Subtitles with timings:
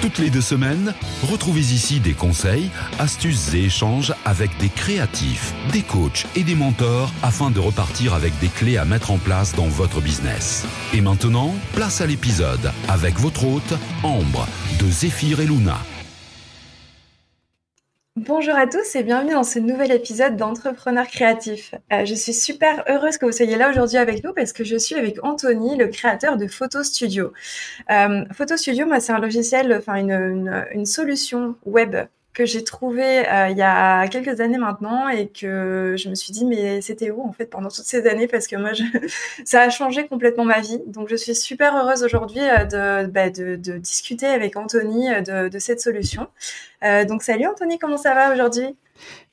[0.00, 0.94] Toutes les deux semaines,
[1.30, 7.12] retrouvez ici des conseils, astuces et échanges avec des créatifs, des coachs et des mentors
[7.22, 10.64] afin de repartir avec des clés à mettre en place dans votre business.
[10.94, 15.76] Et maintenant, place à l'épisode avec votre hôte, Ambre, de Zéphyr et Luna.
[18.16, 21.76] Bonjour à tous et bienvenue dans ce nouvel épisode d'Entrepreneurs créatifs.
[21.92, 24.76] Euh, je suis super heureuse que vous soyez là aujourd'hui avec nous parce que je
[24.76, 27.32] suis avec Anthony, le créateur de Photo Studio.
[27.88, 31.94] Euh, Photo Studio, moi, c'est un logiciel, enfin une, une, solution web
[32.40, 36.32] que j'ai trouvé euh, il y a quelques années maintenant et que je me suis
[36.32, 38.26] dit mais c'était où en fait pendant toutes ces années?
[38.28, 38.82] Parce que moi je...
[39.44, 40.80] ça a changé complètement ma vie.
[40.86, 45.58] Donc je suis super heureuse aujourd'hui euh, de, bah, de, discuter avec Anthony euh, de,
[45.58, 46.28] cette solution.
[46.82, 48.74] Donc salut Anthony comment ça va aujourd'hui?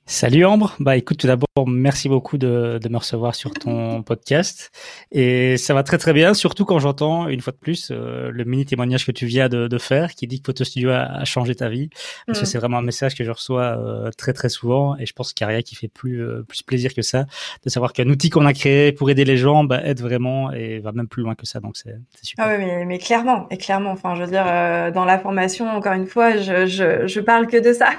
[0.09, 0.73] Salut Ambre.
[0.79, 4.71] Bah écoute, tout d'abord, merci beaucoup de, de, me recevoir sur ton podcast.
[5.11, 8.45] Et ça va très très bien, surtout quand j'entends une fois de plus euh, le
[8.45, 11.25] mini témoignage que tu viens de, de, faire, qui dit que Photo Studio a, a
[11.25, 11.89] changé ta vie.
[12.25, 12.47] Parce que mm.
[12.47, 14.95] c'est vraiment un message que je reçois euh, très très souvent.
[14.97, 17.25] Et je pense qu'il n'y a rien qui fait plus euh, plus plaisir que ça,
[17.65, 20.79] de savoir qu'un outil qu'on a créé pour aider les gens bah, aide vraiment et
[20.79, 21.59] va même plus loin que ça.
[21.59, 22.45] Donc c'est super.
[22.47, 23.91] Ah oui, mais, mais, clairement, et clairement.
[23.91, 24.45] Enfin, je veux dire,
[24.93, 27.89] dans la formation, encore une fois, je je, je parle que de ça.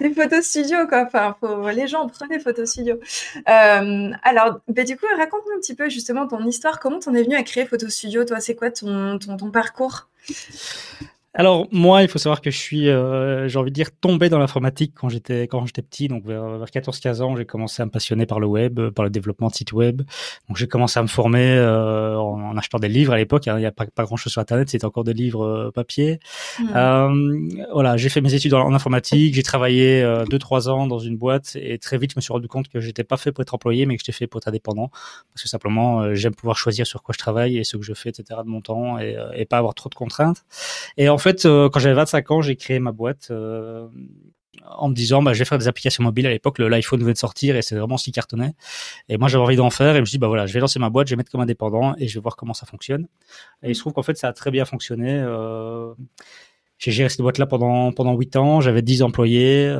[0.00, 1.38] des photos studio, quoi.
[1.72, 2.96] Les gens, prenez photos studio.
[3.48, 6.80] Euh, alors, bah, du coup, raconte-nous un petit peu justement ton histoire.
[6.80, 9.18] Comment t'en es venu à créer photo studio Toi, c'est quoi ton
[9.52, 10.08] parcours?
[11.34, 14.38] Alors moi, il faut savoir que je suis, euh, j'ai envie de dire, tombé dans
[14.38, 16.08] l'informatique quand j'étais quand j'étais petit.
[16.08, 19.48] Donc vers, 14-15 ans, j'ai commencé à me passionner par le web, par le développement
[19.48, 20.02] de sites web.
[20.48, 23.44] Donc j'ai commencé à me former euh, en, achetant des livres à l'époque.
[23.46, 26.18] Il n'y a pas, pas grand chose sur Internet, c'était encore des livres euh, papier.
[26.58, 26.64] Mmh.
[26.74, 29.34] Euh, voilà, j'ai fait mes études en, informatique.
[29.34, 32.68] J'ai travaillé 2-3 ans dans une boîte et très vite, je me suis rendu compte
[32.68, 34.88] que j'étais pas fait pour être employé, mais que j'étais fait pour être indépendant.
[35.34, 38.08] Parce que simplement, j'aime pouvoir choisir sur quoi je travaille et ce que je fais,
[38.08, 38.40] etc.
[38.42, 40.44] de mon temps et, et pas avoir trop de contraintes.
[40.96, 43.88] Et en fait fait, euh, quand j'avais 25 ans, j'ai créé ma boîte euh,
[44.64, 46.26] en me disant bah, je vais faire des applications mobiles.
[46.26, 48.52] À l'époque l'iPhone venait de sortir et c'est vraiment ce qui cartonnait.
[49.08, 50.60] Et moi j'avais envie d'en faire et je me suis dit bah voilà je vais
[50.60, 53.06] lancer ma boîte je vais mettre comme indépendant et je vais voir comment ça fonctionne.
[53.62, 55.12] Et il se trouve qu'en fait ça a très bien fonctionné.
[55.12, 55.92] Euh,
[56.78, 58.60] j'ai géré cette boîte là pendant pendant 8 ans.
[58.60, 59.74] J'avais 10 employés.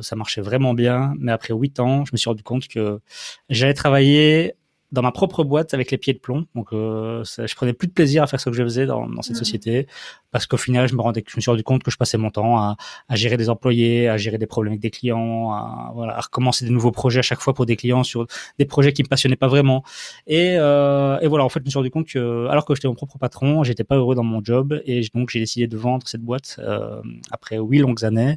[0.00, 1.14] Ça marchait vraiment bien.
[1.18, 3.00] Mais après 8 ans je me suis rendu compte que
[3.48, 4.54] j'allais travailler
[4.92, 6.46] dans ma propre boîte avec les pieds de plomb.
[6.54, 9.22] Donc, euh, je prenais plus de plaisir à faire ce que je faisais dans, dans
[9.22, 9.38] cette mmh.
[9.38, 9.86] société
[10.30, 12.30] parce qu'au final, je me rendais, je me suis rendu compte que je passais mon
[12.30, 12.76] temps à,
[13.08, 16.64] à, gérer des employés, à gérer des problèmes avec des clients, à, voilà, à recommencer
[16.64, 18.26] des nouveaux projets à chaque fois pour des clients sur
[18.58, 19.82] des projets qui me passionnaient pas vraiment.
[20.26, 22.88] Et, euh, et voilà, en fait, je me suis rendu compte que, alors que j'étais
[22.88, 26.06] mon propre patron, j'étais pas heureux dans mon job et donc j'ai décidé de vendre
[26.06, 28.36] cette boîte euh, après huit longues années.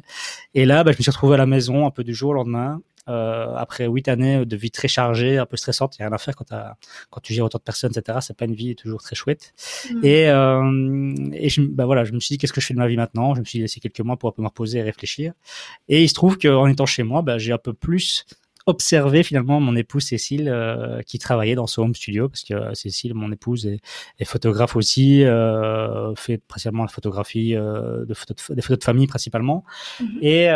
[0.54, 2.34] Et là, bah, je me suis retrouvé à la maison un peu du jour au
[2.34, 6.08] lendemain euh, après huit années de vie très chargée, un peu stressante, il y a
[6.08, 6.52] rien à faire quand,
[7.10, 8.18] quand tu gères autant de personnes, etc.
[8.20, 9.54] C'est pas une vie toujours très chouette.
[9.90, 10.04] Mmh.
[10.04, 12.78] Et, euh, et je, bah voilà, je me suis dit qu'est-ce que je fais de
[12.78, 13.34] ma vie maintenant?
[13.34, 15.32] Je me suis laissé quelques mois pour un peu me reposer et réfléchir.
[15.88, 18.26] Et il se trouve qu'en étant chez moi, bah, j'ai un peu plus
[18.66, 22.74] observé finalement mon épouse Cécile euh, qui travaillait dans ce home studio parce que euh,
[22.74, 23.78] Cécile, mon épouse, est,
[24.18, 28.84] est photographe aussi, euh, fait principalement la photographie euh, de photos de, des photos de
[28.84, 29.64] famille principalement.
[30.00, 30.04] Mmh.
[30.20, 30.48] Et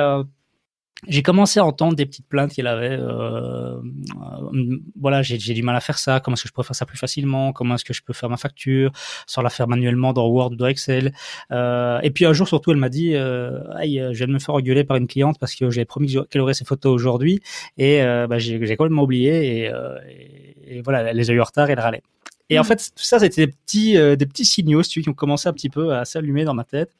[1.08, 2.90] j'ai commencé à entendre des petites plaintes qu'il avait.
[2.90, 6.20] Euh, euh, voilà, j'ai du mal à faire ça.
[6.20, 8.28] Comment est-ce que je peux faire ça plus facilement Comment est-ce que je peux faire
[8.28, 8.92] ma facture
[9.26, 11.12] sans la faire manuellement dans Word ou dans Excel
[11.52, 14.38] euh, Et puis un jour, surtout, elle m'a dit euh, Aïe, je viens de me
[14.38, 17.40] faire engueuler par une cliente parce que j'avais promis qu'elle aurait ses photos aujourd'hui
[17.78, 19.62] et euh, bah, j'ai complètement oublié.
[19.62, 22.02] Et, euh, et, et, voilà, elle les a eu en retard et elle râlait.
[22.48, 22.64] Et en mmh.
[22.64, 25.70] fait, tout ça, c'était des petits, euh, des petits signaux, qui ont commencé un petit
[25.70, 26.90] peu à s'allumer dans ma tête.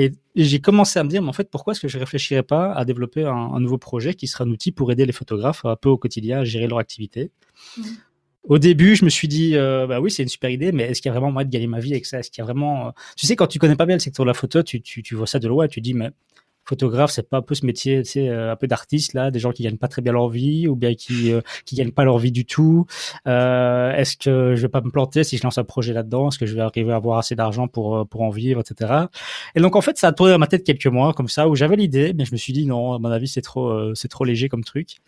[0.00, 2.72] Et j'ai commencé à me dire, mais en fait, pourquoi est-ce que je réfléchirais pas
[2.72, 5.74] à développer un, un, nouveau projet qui sera un outil pour aider les photographes un
[5.74, 7.32] peu au quotidien à gérer leur activité?
[7.76, 7.82] Mmh.
[8.44, 11.02] Au début, je me suis dit, euh, bah oui, c'est une super idée, mais est-ce
[11.02, 12.20] qu'il y a vraiment moyen de gagner ma vie avec ça?
[12.20, 14.24] Est-ce qu'il y a vraiment, euh, tu sais, quand tu connais pas bien le secteur
[14.24, 16.10] de la photo, tu, tu, tu vois ça de loin, et tu dis, mais
[16.68, 19.38] photographe, c'est pas un peu ce métier, tu sais, euh, un peu d'artiste là, des
[19.38, 22.04] gens qui gagnent pas très bien leur vie ou bien qui euh, qui gagnent pas
[22.04, 22.86] leur vie du tout.
[23.26, 26.28] Euh, Est-ce que je vais pas me planter si je lance un projet là-dedans?
[26.28, 29.06] Est-ce que je vais arriver à avoir assez d'argent pour euh, pour en vivre, etc.
[29.54, 31.56] Et donc en fait, ça a tourné dans ma tête quelques mois comme ça où
[31.56, 34.24] j'avais l'idée, mais je me suis dit non, à mon avis c'est trop c'est trop
[34.24, 34.98] léger comme truc.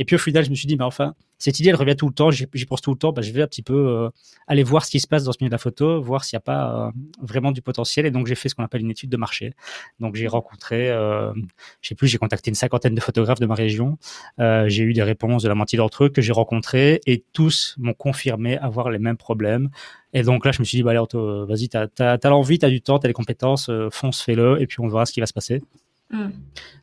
[0.00, 2.08] Et puis au final, je me suis dit, mais enfin, cette idée, elle revient tout
[2.08, 4.08] le temps, j'y pense tout le temps, bah, je vais un petit peu euh,
[4.46, 6.38] aller voir ce qui se passe dans ce milieu de la photo, voir s'il n'y
[6.38, 8.06] a pas euh, vraiment du potentiel.
[8.06, 9.52] Et donc, j'ai fait ce qu'on appelle une étude de marché.
[9.98, 11.34] Donc, j'ai rencontré, euh,
[11.82, 13.98] je sais plus, j'ai contacté une cinquantaine de photographes de ma région.
[14.38, 17.76] Euh, j'ai eu des réponses de la moitié d'entre eux que j'ai rencontrés et tous
[17.78, 19.68] m'ont confirmé avoir les mêmes problèmes.
[20.14, 21.00] Et donc là, je me suis dit, bah, allez,
[21.46, 24.88] vas-y, t'as as, l'envie, t'as du temps, t'as les compétences, fonce, fais-le, et puis on
[24.88, 25.60] verra ce qui va se passer.
[26.10, 26.30] Mm.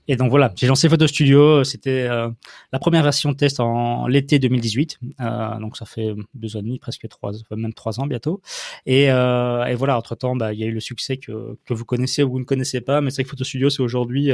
[0.08, 1.64] Et donc voilà, j'ai lancé Photo Studio.
[1.64, 2.30] C'était euh,
[2.72, 5.00] la première version de test en l'été 2018.
[5.20, 8.42] Euh, donc ça fait deux ans et demi, presque trois, même trois ans bientôt.
[8.86, 11.74] Et, euh, et voilà, entre temps, bah, il y a eu le succès que, que
[11.74, 13.02] vous connaissez ou vous ne connaissez pas.
[13.02, 14.32] Mais c'est que Photo Studio, c'est aujourd'hui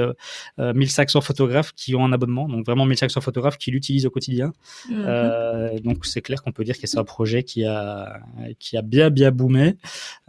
[0.59, 2.47] 1500 photographes qui ont un abonnement.
[2.47, 4.53] Donc vraiment 1500 photographes qui l'utilisent au quotidien.
[4.89, 5.81] Mm-hmm.
[5.81, 8.19] donc c'est clair qu'on peut dire que c'est un projet qui a
[8.59, 9.77] qui a bien bien boomé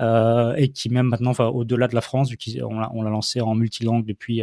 [0.00, 3.40] et qui même maintenant, enfin au-delà de la France, vu qu'on l'a on l'a lancé
[3.40, 4.42] en multilangue depuis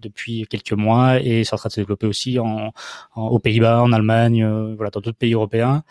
[0.00, 2.38] depuis quelques mois et c'est en train de se développer aussi
[3.16, 5.82] aux Pays-Bas, en Allemagne, euh, voilà, dans d'autres pays européens.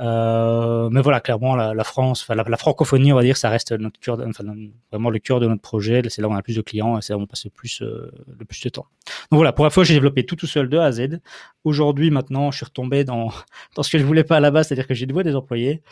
[0.00, 5.18] Euh, mais voilà, clairement, la, France, la, francophonie, on va dire, ça reste vraiment le
[5.18, 6.02] cœur de notre projet.
[6.08, 7.44] C'est là où on a le plus de clients et c'est là où on passe
[7.44, 8.86] le plus, euh, de temps.
[9.30, 11.20] Donc voilà, pour la fois, j'ai développé tout tout seul de A à Z.
[11.64, 13.30] Aujourd'hui, maintenant, je suis retombé dans,
[13.76, 15.82] dans ce que je voulais pas à la base, c'est-à-dire que j'ai de des employés.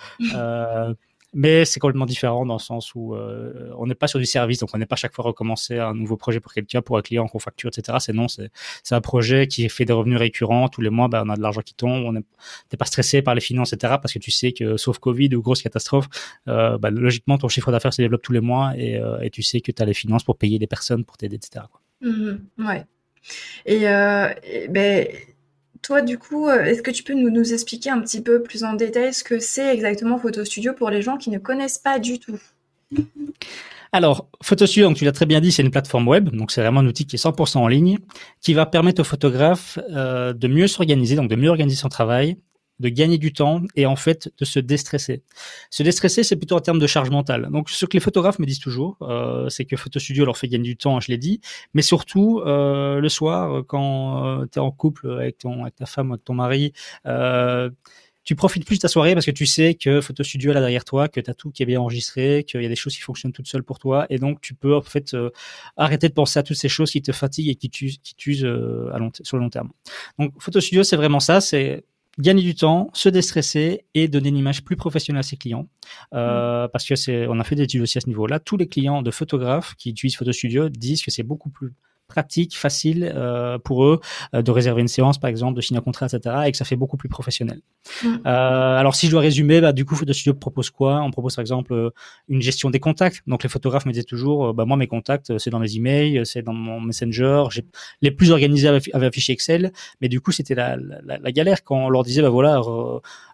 [1.34, 4.60] Mais c'est complètement différent dans le sens où euh, on n'est pas sur du service,
[4.60, 7.26] donc on n'est pas chaque fois recommencer un nouveau projet pour quelqu'un, pour un client
[7.26, 7.98] qu'on facture, etc.
[8.00, 8.50] C'est non, c'est
[8.94, 11.08] un projet qui fait des revenus récurrents tous les mois.
[11.08, 12.22] Ben, on a de l'argent qui tombe, on n'est
[12.78, 13.94] pas stressé par les finances, etc.
[14.00, 16.08] Parce que tu sais que sauf Covid ou grosse catastrophe,
[16.48, 19.60] euh, ben, logiquement ton chiffre d'affaires se développe tous les mois et, euh, tu sais
[19.60, 21.66] que tu as les finances pour payer des personnes, pour t'aider, etc.
[22.00, 22.84] Mmh ouais.
[23.66, 23.80] Et
[24.68, 25.06] ben
[25.86, 28.74] toi, du coup, euh, est-ce que tu peux nous, expliquer un petit peu plus en
[28.74, 32.18] détail ce que c'est exactement Photo Studio pour les gens qui ne connaissent pas du
[32.18, 32.38] tout?
[33.92, 36.80] Alors, Studio, donc tu l'as très bien dit, c'est une plateforme web, donc c'est vraiment
[36.80, 37.98] un outil qui est 100% en ligne,
[38.40, 42.36] qui va permettre au photographe euh, de mieux s'organiser, donc de mieux organiser son travail,
[42.80, 45.22] de gagner du temps et en fait de se déstresser.
[45.70, 47.48] Se déstresser, c'est plutôt en termes de charge mentale.
[47.50, 50.48] Donc ce que les photographes me disent toujours, euh, c'est que Photo Studio leur fait
[50.48, 51.40] gagner du temps, je l'ai dit,
[51.74, 55.86] mais surtout euh, le soir, quand euh, tu es en couple avec, ton, avec ta
[55.86, 56.72] femme, avec ton mari,
[57.06, 57.70] euh,
[58.24, 60.60] tu profites plus de ta soirée parce que tu sais que Photo Studio est là
[60.60, 62.96] derrière toi, que tu as tout qui est bien enregistré, qu'il y a des choses
[62.96, 65.30] qui fonctionnent toutes seules pour toi, et donc tu peux en fait euh,
[65.76, 68.44] arrêter de penser à toutes ces choses qui te fatiguent et qui t'usent, qui t'usent
[68.44, 69.70] long, sur le long terme.
[70.18, 71.84] Donc Photo Studio, c'est vraiment ça, c'est
[72.18, 75.68] gagner du temps, se déstresser et donner une image plus professionnelle à ses clients.
[76.14, 76.70] Euh, mm.
[76.72, 78.40] Parce que c'est, on a fait des études aussi à ce niveau-là.
[78.40, 81.74] Tous les clients de photographes qui utilisent Photo Studio disent que c'est beaucoup plus
[82.06, 84.00] pratique, facile euh, pour eux
[84.34, 86.64] euh, de réserver une séance, par exemple, de signer un contrat, etc., et que ça
[86.64, 87.60] fait beaucoup plus professionnel.
[88.02, 88.06] Mm.
[88.26, 91.00] Euh, alors, si je dois résumer, bah, du coup, Photo Studio propose quoi?
[91.02, 91.90] On propose, par exemple, euh,
[92.28, 93.22] une gestion des contacts.
[93.26, 96.42] Donc, les photographes me disaient toujours, bah, moi, mes contacts, c'est dans mes emails, c'est
[96.42, 97.44] dans mon Messenger.
[97.50, 97.64] J'ai
[98.02, 101.86] les plus organisés un fichier Excel, mais du coup, c'était la, la, la, galère quand
[101.86, 102.60] on leur disait, bah voilà,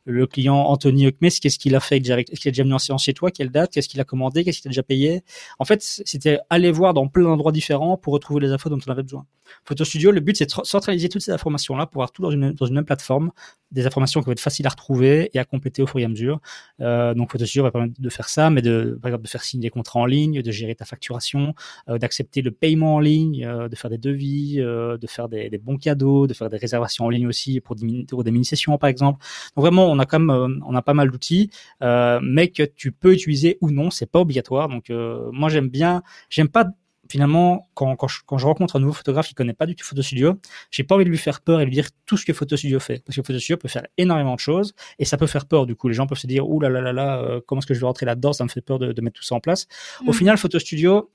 [0.04, 3.04] le client Anthony Huckmes, qu'est-ce qu'il a fait Est-ce qu'il a déjà mis en séance
[3.04, 5.22] chez toi Quelle date Qu'est-ce qu'il a commandé Qu'est-ce qu'il a déjà payé
[5.58, 8.90] En fait, c'était aller voir dans plein d'endroits différents pour retrouver les infos dont on
[8.90, 9.26] avait besoin.
[9.64, 12.52] Photo Studio, le but, c'est de centraliser toutes ces informations-là pour avoir tout dans une,
[12.52, 13.30] dans une même plateforme,
[13.72, 16.08] des informations qui vont être faciles à retrouver et à compléter au fur et à
[16.08, 16.40] mesure.
[16.80, 19.62] Euh, donc, Studio va permettre de faire ça, mais de, par exemple, de faire signer
[19.62, 21.54] des contrats en ligne, de gérer ta facturation,
[21.88, 25.50] euh, d'accepter le paiement en ligne, euh, de faire des devis, euh, de faire des,
[25.50, 27.76] des, bons cadeaux, de faire des réservations en ligne aussi pour,
[28.08, 29.24] pour des mini-sessions, par exemple.
[29.56, 31.50] Donc, vraiment, on a quand même, euh, on a pas mal d'outils,
[31.82, 34.68] euh, mais que tu peux utiliser ou non, c'est pas obligatoire.
[34.68, 36.66] Donc, moi, j'aime bien, j'aime pas
[37.12, 39.84] finalement, quand, quand, je, quand, je, rencontre un nouveau photographe qui connaît pas du tout
[39.84, 42.32] Photo Studio, j'ai pas envie de lui faire peur et lui dire tout ce que
[42.32, 43.02] Photo Studio fait.
[43.04, 45.66] Parce que Photo Studio peut faire énormément de choses et ça peut faire peur.
[45.66, 47.66] Du coup, les gens peuvent se dire, ouh là là là là, euh, comment est-ce
[47.66, 48.32] que je vais rentrer là-dedans?
[48.32, 49.66] Ça me fait peur de, de, mettre tout ça en place.
[50.06, 50.14] Au mm.
[50.14, 51.10] final, Photo Studio,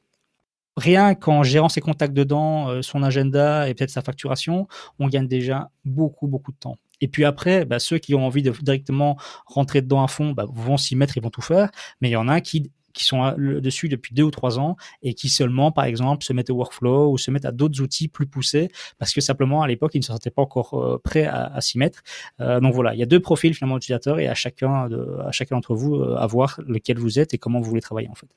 [0.76, 4.68] rien qu'en gérant ses contacts dedans, euh, son agenda et peut-être sa facturation,
[5.00, 6.78] on gagne déjà beaucoup, beaucoup de temps.
[7.02, 10.46] Et puis après, bah, ceux qui ont envie de directement rentrer dedans à fond bah,
[10.48, 11.72] vont s'y mettre et vont tout faire.
[12.02, 15.14] Mais il y en a qui qui sont dessus depuis deux ou trois ans et
[15.14, 18.28] qui seulement, par exemple, se mettent au workflow ou se mettent à d'autres outils plus
[18.28, 21.46] poussés parce que simplement à l'époque ils ne se sentaient pas encore euh, prêts à,
[21.46, 22.02] à s'y mettre.
[22.42, 25.32] Euh, donc voilà, il y a deux profils finalement d'utilisateurs et à chacun de, à
[25.32, 28.16] chacun d'entre vous euh, à voir lequel vous êtes et comment vous voulez travailler en
[28.16, 28.28] fait.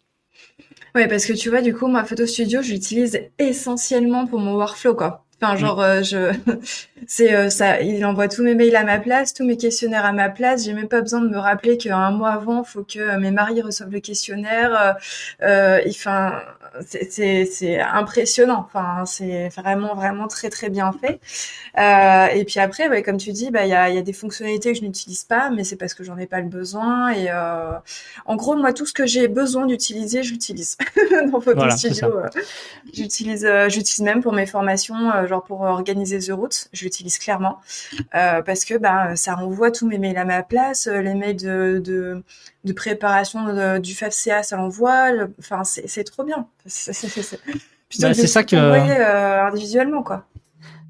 [0.95, 4.95] Ouais, parce que tu vois, du coup, ma photo studio, j'utilise essentiellement pour mon workflow,
[4.95, 5.25] quoi.
[5.41, 6.33] Enfin, genre, euh, je,
[7.07, 7.81] c'est euh, ça.
[7.81, 10.65] Il envoie tous mes mails à ma place, tous mes questionnaires à ma place.
[10.65, 13.91] J'ai même pas besoin de me rappeler qu'un mois avant, faut que mes maris reçoivent
[13.91, 14.97] le questionnaire.
[15.43, 16.41] Euh, enfin,
[16.87, 18.67] c'est c'est impressionnant.
[18.67, 21.21] Enfin, c'est vraiment vraiment très très bien fait.
[21.79, 24.13] Euh, et puis après, ouais, comme tu dis, bah il y a, y a des
[24.13, 27.11] fonctionnalités que je n'utilise pas, mais c'est parce que j'en ai pas le besoin.
[27.11, 27.73] Et euh,
[28.27, 30.77] en gros, moi, tout ce que j'ai besoin d'utiliser, j'utilise
[31.33, 32.09] dans Photo Studio.
[32.93, 37.61] j'utilise j'utilise même pour mes formations genre pour organiser The Route, je l'utilise clairement
[38.13, 42.23] parce que bah ça envoie tous mes mails à ma place, les mails de de,
[42.65, 45.11] de préparation du FAFCA, ça l'envoie.
[45.39, 46.47] Enfin, c'est trop bien.
[46.67, 46.93] C'est
[48.01, 48.57] bah, ça que
[49.47, 50.27] individuellement quoi.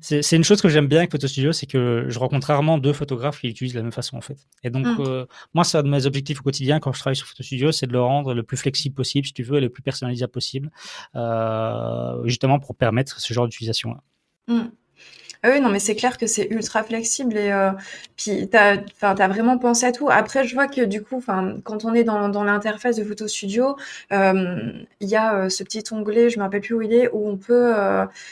[0.00, 2.94] C'est une chose que j'aime bien avec Photo Studio, c'est que je rencontre rarement deux
[2.94, 4.38] photographes qui l'utilisent de la même façon en fait.
[4.64, 5.00] Et donc mm.
[5.00, 7.70] euh, moi, c'est un de mes objectifs au quotidien quand je travaille sur Photo Studio,
[7.70, 10.32] c'est de le rendre le plus flexible possible, si tu veux, et le plus personnalisable
[10.32, 10.70] possible,
[11.16, 14.70] euh, justement pour permettre ce genre d'utilisation là.
[15.42, 17.70] Ah oui, non, mais c'est clair que c'est ultra flexible et euh,
[18.16, 20.10] puis t'as, t'as vraiment pensé à tout.
[20.10, 23.26] Après, je vois que du coup, enfin, quand on est dans, dans l'interface de Photo
[23.26, 23.76] Studio,
[24.12, 24.70] euh,
[25.00, 27.26] il y a euh, ce petit onglet, je me rappelle plus où il est, où
[27.26, 27.74] on peut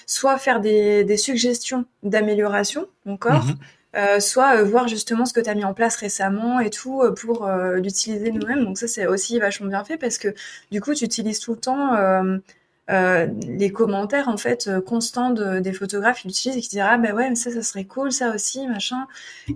[0.06, 3.44] soit faire des, des suggestions d'amélioration encore.
[3.44, 3.56] Mhm.
[3.96, 7.48] Euh, soit voir justement ce que tu as mis en place récemment et tout pour
[7.76, 8.64] l'utiliser nous-mêmes.
[8.64, 10.34] Donc ça, c'est aussi vachement bien fait parce que
[10.70, 11.96] du coup, tu utilises tout le temps
[12.88, 17.14] les commentaires en fait euh, constants des photographes ils l'utilisent et qui disent ah ben
[17.14, 19.06] ouais mais ça ça serait cool ça aussi machin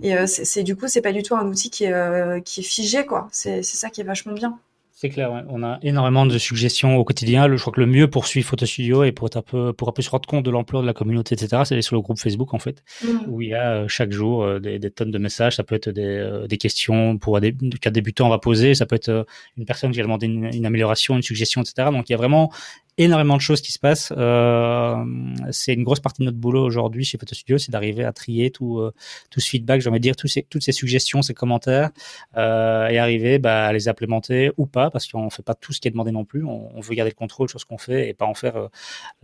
[0.03, 2.63] et euh, c'est du coup c'est pas du tout un outil qui est qui est
[2.63, 4.59] figé quoi c'est ça qui est vachement bien
[4.95, 7.53] c'est clair, on a énormément de suggestions au quotidien.
[7.53, 9.89] Je crois que le mieux pour suivre Photo Studio et pour être un peu, pour
[9.89, 12.01] un peu se rendre compte de l'ampleur de la communauté, etc., c'est aller sur le
[12.01, 13.07] groupe Facebook, en fait, mmh.
[13.27, 15.57] où il y a chaque jour des, tonnes de messages.
[15.57, 18.75] Ça peut être des, des questions pour débutants, on va poser.
[18.75, 19.25] Ça peut être
[19.57, 21.89] une personne qui a demandé une, une amélioration, une suggestion, etc.
[21.91, 22.49] Donc, il y a vraiment
[22.97, 24.13] énormément de choses qui se passent.
[24.15, 25.03] Euh,
[25.51, 28.51] c'est une grosse partie de notre boulot aujourd'hui chez Photo Studio, c'est d'arriver à trier
[28.51, 28.93] tout, euh,
[29.29, 31.89] tout ce feedback, j'ai envie de dire, tous ces, toutes ces suggestions, ces commentaires,
[32.37, 35.73] euh, et arriver bah, à les implémenter ou pas, parce qu'on ne fait pas tout
[35.73, 36.43] ce qui est demandé non plus.
[36.45, 38.67] On, on veut garder le contrôle sur ce qu'on fait et pas en faire euh,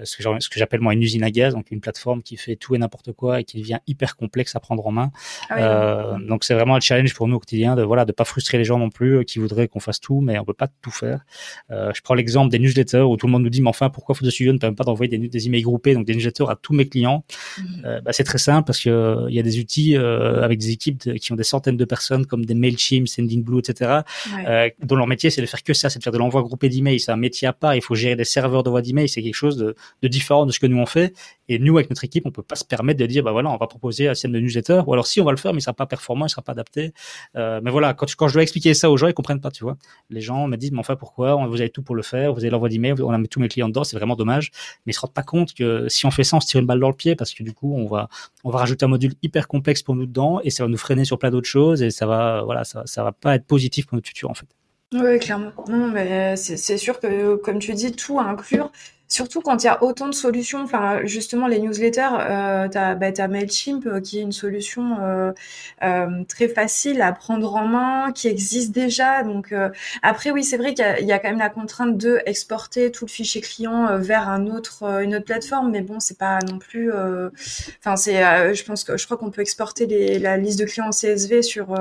[0.03, 2.77] ce que j'appelle moi une usine à gaz, donc une plateforme qui fait tout et
[2.77, 5.11] n'importe quoi et qui devient hyper complexe à prendre en main.
[5.49, 8.25] Ah euh, donc c'est vraiment un challenge pour nous au quotidien de voilà de pas
[8.25, 10.91] frustrer les gens non plus qui voudraient qu'on fasse tout, mais on peut pas tout
[10.91, 11.25] faire.
[11.69, 14.29] je prends l'exemple des newsletters où tout le monde nous dit mais enfin pourquoi Photo
[14.29, 16.87] Studio ne permet pas d'envoyer des, des, emails groupés, donc des newsletters à tous mes
[16.87, 17.23] clients
[17.57, 17.63] mmh.
[17.85, 20.59] euh, bah, C'est très simple parce que euh, il y a des outils euh, avec
[20.59, 24.01] des équipes qui ont des centaines de personnes comme des Mailchimp, Sendinblue, etc.
[24.83, 26.99] dont leur métier c'est de faire que ça, c'est de faire de l'envoi groupé d'emails.
[26.99, 27.75] C'est un métier à part.
[27.75, 29.09] Il faut gérer des serveurs d'envoi d'emails.
[29.09, 31.13] C'est quelque chose de, de, différent de ce que nous on fait.
[31.47, 33.57] Et nous avec notre équipe, on peut pas se permettre de dire bah voilà, on
[33.57, 34.81] va proposer un système de newsletter.
[34.85, 36.51] Ou alors si on va le faire, mais il sera pas performant, il sera pas
[36.51, 36.93] adapté.
[37.35, 39.77] mais voilà, quand, quand je dois expliquer ça aux gens, ils comprennent pas, tu vois.
[40.09, 41.35] Les gens me disent mais enfin pourquoi?
[41.47, 42.33] Vous avez tout pour le faire.
[42.33, 42.93] Vous avez l'envoi d'email.
[43.01, 44.51] On a mis tous mes clients dedans c'est vraiment dommage.
[44.85, 46.65] Mais ils se rendent pas compte que si on fait ça, on se tire une
[46.65, 48.09] balle dans le pied parce que du coup, on va,
[48.43, 51.05] on va rajouter un module hyper complexe pour nous dedans et ça va nous freiner
[51.05, 53.95] sur plein d'autres choses et ça va, voilà, ça, ça va pas être positif pour
[53.95, 54.47] notre futur en fait.
[54.93, 55.51] Oui, clairement.
[55.93, 58.71] Mais c'est sûr que, comme tu dis, tout à inclure.
[59.11, 62.93] Surtout quand il y a autant de solutions, enfin justement les newsletters, euh, tu as,
[62.93, 65.31] bah, Mailchimp euh, qui est une solution euh,
[65.83, 69.23] euh, très facile à prendre en main, qui existe déjà.
[69.23, 69.51] Donc
[70.03, 73.09] après oui c'est vrai qu'il y, a quand même la contrainte de exporter tout le
[73.09, 76.91] fichier client vers un autre une autre plateforme, mais bon c'est pas non plus.
[77.79, 80.91] Enfin c'est, je pense que je crois qu'on peut exporter la liste de clients en
[80.91, 81.75] CSV sur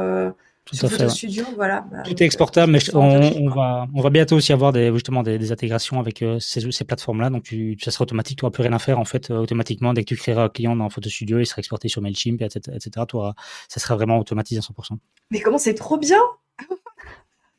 [0.71, 1.09] tout à fait.
[1.09, 1.85] Studio, voilà.
[1.91, 5.53] Bah, Tout est exportable, mais on, va, on va bientôt aussi avoir des, justement des,
[5.53, 7.31] intégrations avec euh, ces, ces plateformes-là.
[7.31, 8.39] Donc, tu, ça sera automatique.
[8.39, 9.93] Tu n'auras plus rien à faire, en fait, euh, automatiquement.
[9.95, 12.77] Dès que tu créeras un client dans Photo Studio, il sera exporté sur MailChimp, etc.
[12.77, 13.07] etc.
[13.09, 13.35] Toi,
[13.69, 14.99] ça sera vraiment automatisé à 100%.
[15.31, 16.21] Mais comment c'est trop bien!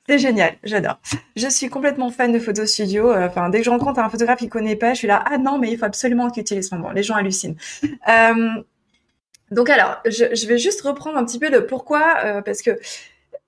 [0.09, 0.97] C'est génial, j'adore.
[1.35, 3.11] Je suis complètement fan de Photo Studio.
[3.11, 5.37] Euh, enfin, dès que je rencontre un photographe qui connaît pas, je suis là, ah
[5.37, 6.89] non, mais il faut absolument qu'il utilise son bon.
[6.89, 7.57] Les gens hallucinent.
[7.83, 8.49] Euh,
[9.51, 12.79] donc alors, je, vais juste reprendre un petit peu le pourquoi, euh, parce que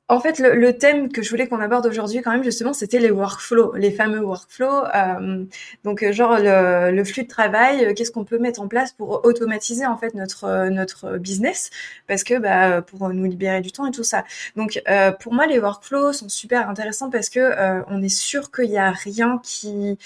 [0.10, 3.12] en fait, le, thème que je voulais qu'on aborde aujourd'hui, quand même, justement, c'était les
[3.12, 4.84] workflows, les fameux workflows.
[4.94, 5.46] Euh,
[5.86, 9.86] donc, genre le, flux de travail, euh, qu'est-ce qu'on peut mettre en place pour automatiser
[9.86, 11.70] en fait notre notre business,
[12.08, 14.26] parce que bah, pour nous libérer du temps et tout ça.
[14.58, 14.84] Donc,
[15.22, 18.92] pour moi, les workflows sont super intéressants parce que on est sûr qu'il y a
[18.92, 19.98] rien qui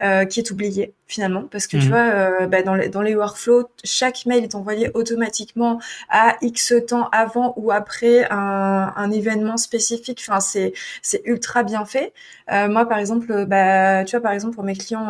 [0.00, 1.88] qui est oublié finalement, parce que tu mhm.
[1.90, 6.74] vois, euh, bah, dans, les, dans les workflows, chaque mail est envoyé automatiquement à X
[6.88, 10.24] temps avant ou après un, un événement spécifique.
[10.26, 12.12] Enfin, c'est c'est ultra bien fait.
[12.50, 15.08] Euh, moi, par exemple, bah, tu vois, par exemple pour mes clients.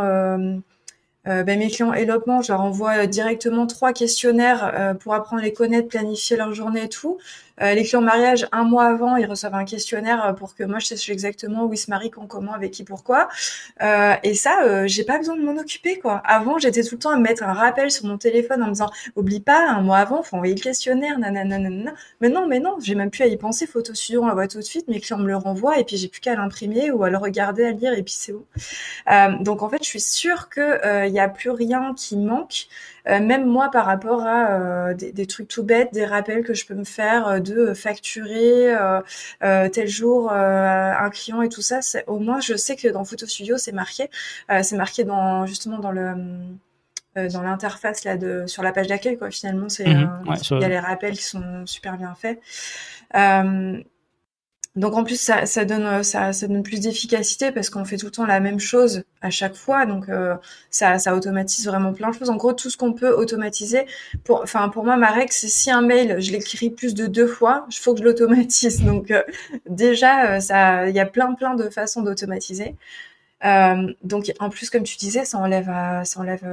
[1.29, 5.43] Euh, euh, ben, mes clients éloignement, je leur envoie directement trois questionnaires euh, pour apprendre
[5.43, 7.19] à les connaître, planifier leur journée et tout.
[7.61, 10.79] Euh, les clients mariage, un mois avant, ils reçoivent un questionnaire euh, pour que moi
[10.79, 13.29] je sache exactement où ils se marient, quand, comment, avec qui, pourquoi.
[13.83, 16.23] Euh, et ça, euh, j'ai pas besoin de m'en occuper quoi.
[16.25, 18.91] Avant, j'étais tout le temps à mettre un rappel sur mon téléphone en me disant
[19.17, 21.93] oublie pas, un mois avant, faut envoyer le questionnaire, nanana.
[22.21, 23.67] Mais non, mais non, j'ai même plus à y penser.
[23.67, 24.88] Photo studio, on la voit tout de suite.
[24.88, 27.64] Mes clients me le renvoient et puis j'ai plus qu'à l'imprimer ou à le regarder,
[27.64, 28.45] à lire et puis c'est bon.
[29.41, 32.66] donc en fait, je suis sûre que il y a plus rien qui manque.
[33.09, 36.54] Euh, même moi par rapport à euh, des, des, trucs tout bêtes, des rappels que
[36.54, 38.75] je peux me faire euh, de facturer
[39.40, 43.59] tel jour un client et tout ça, au moins je sais que dans Photo Studio
[43.59, 44.09] c'est marqué,
[44.62, 46.14] c'est marqué dans justement dans le
[47.14, 49.31] dans l'interface là de sur la page d'accueil quoi.
[49.31, 50.25] Finalement, c'est mhm.
[50.26, 52.40] il y a les rappels qui sont super bien faits.
[54.75, 58.12] Donc en plus ça, donne euh, ça, donne plus d'efficacité parce qu'on fait tout le
[58.12, 60.35] temps la même chose à chaque fois donc euh,
[60.71, 62.31] ça, ça automatise vraiment plein de choses.
[62.31, 63.85] En gros tout ce qu'on peut automatiser
[64.25, 67.26] pour enfin pour moi ma règle c'est si un mail je l'écris plus de deux
[67.26, 69.23] fois il faut que je l'automatise donc euh,
[69.69, 72.75] déjà ça il y a plein plein de façons d'automatiser.
[74.02, 75.71] donc en plus comme tu disais ça enlève
[76.05, 76.47] ça enlève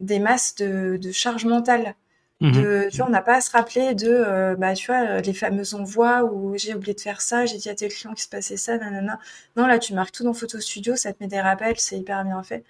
[0.00, 1.94] des masses de, de charge mentale
[2.40, 5.34] Mmh tu vois, on n'a pas à se rappeler de, euh, bah, tu vois, les
[5.34, 8.28] fameux envois où j'ai oublié de faire ça, j'ai dit à tes clients qu'il se
[8.28, 9.18] passait ça, nanana.
[9.56, 12.24] Non, là, tu marques tout dans Photo Studio, ça te met des rappels, c'est hyper
[12.24, 12.64] bien fait.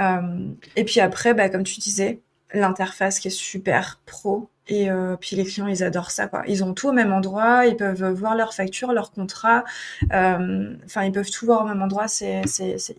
[0.00, 2.20] Euh, et puis après, bah, comme tu disais,
[2.52, 4.48] l'interface qui est super pro.
[4.68, 6.42] Et euh, puis les clients, ils adorent ça, quoi.
[6.46, 9.64] Ils ont tout au même endroit, ils peuvent voir leur facture, leur contrat.
[10.10, 12.08] Enfin, ils peuvent tout voir au même endroit.
[12.08, 12.42] C'est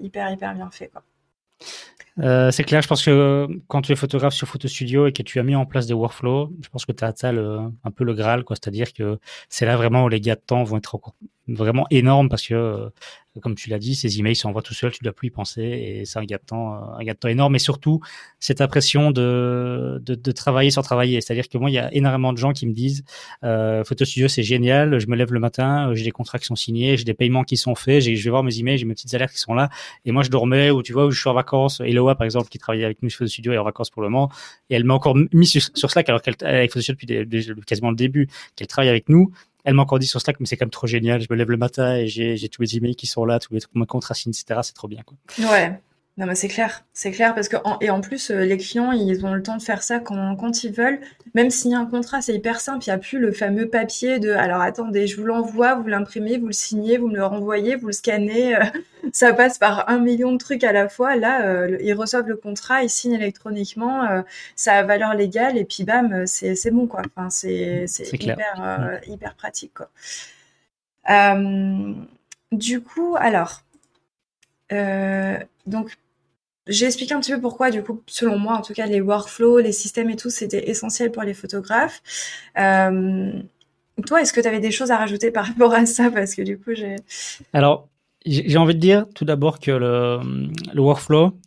[0.01, 1.03] hyper, hyper bien fait, quoi.
[2.19, 5.21] Euh, c'est clair, je pense que quand tu es photographe sur Photo Studio et que
[5.21, 8.03] tu as mis en place des workflows, je pense que tu as ça un peu
[8.05, 8.43] le Graal.
[8.49, 9.19] C'est-à-dire que
[9.49, 10.97] c'est là vraiment où les gains de temps vont être
[11.47, 12.89] vraiment énormes parce que
[13.41, 15.61] comme tu l'as dit, ces emails s'envoient tout seuls, tu ne dois plus y penser
[15.61, 17.55] et c'est un gain de temps, un de temps énorme.
[17.55, 17.99] Et surtout,
[18.39, 21.21] cette impression de, de, de travailler sans travailler.
[21.21, 23.03] C'est-à-dire que moi, il y a énormément de gens qui me disent,
[23.43, 24.99] euh, Photo Studio, c'est génial.
[24.99, 27.57] Je me lève le matin, j'ai des contrats qui sont signés, j'ai des paiements qui
[27.57, 29.69] sont faits, je vais voir mes emails, j'ai mes petites alertes qui sont là.
[30.05, 31.81] Et moi, je dormais ou tu vois, où je suis en vacances.
[31.81, 34.31] Eloa, par exemple, qui travaillait avec nous Photo Studio est en vacances pour le moment.
[34.69, 37.95] Et elle m'a encore mis sur, Slack alors qu'elle, avec Photo Studio depuis quasiment le
[37.95, 39.31] début, qu'elle travaille avec nous.
[39.65, 41.19] Elle m'a encore dit sur Slack, mais c'est quand même trop génial.
[41.21, 43.85] Je me lève le matin et j'ai, tous mes emails qui sont là, tous mes,
[43.85, 44.61] contrats signés, etc.
[44.63, 45.17] C'est trop bien, quoi.
[45.51, 45.79] Ouais.
[46.17, 49.25] Non, mais c'est clair, c'est clair parce que et en plus euh, les clients ils
[49.25, 51.01] ont le temps de faire ça quand, quand ils veulent.
[51.33, 52.85] Même s'il y a un contrat, c'est hyper simple.
[52.85, 56.37] Il n'y a plus le fameux papier de alors attendez, je vous l'envoie, vous l'imprimez,
[56.37, 58.55] vous le signez, vous me le renvoyez, vous le scannez.
[58.55, 58.63] Euh,
[59.11, 61.17] ça passe par un million de trucs à la fois.
[61.17, 64.23] Là, euh, ils reçoivent le contrat, ils signent électroniquement,
[64.55, 67.01] ça a valeur légale et puis bam, c'est c'est bon quoi.
[67.13, 69.11] Enfin c'est c'est hyper mm.
[69.11, 69.89] hyper pratique quoi.
[72.53, 73.63] du coup, alors.
[75.65, 75.97] donc
[76.67, 79.59] j'ai expliqué un petit peu pourquoi, du coup, selon moi, en tout cas, les workflows,
[79.59, 82.01] les systèmes et tout, c'était essentiel pour les photographes.
[82.57, 83.31] Euh,
[84.05, 86.09] toi, est-ce que tu avais des choses à rajouter par rapport à ça?
[86.09, 86.95] Parce que du coup, j'ai.
[87.53, 87.87] Alors,
[88.25, 90.19] j'ai envie de dire tout d'abord que le,
[90.81, 91.37] workflow,